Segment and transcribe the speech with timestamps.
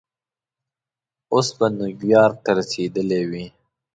[1.33, 3.45] اوس به نیویارک ته رسېدلی وې.